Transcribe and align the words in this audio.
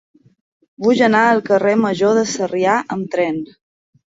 Vull 0.85 1.03
anar 1.07 1.21
al 1.33 1.43
carrer 1.49 1.75
Major 1.83 2.17
de 2.21 2.25
Sarrià 2.33 2.81
amb 2.97 3.07
tren. 3.17 3.43